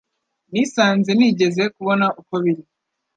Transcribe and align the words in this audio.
nisanze 0.51 1.11
nigeze 1.17 1.63
kubona 1.75 2.05
uko 2.21 2.33
biri 2.43 2.63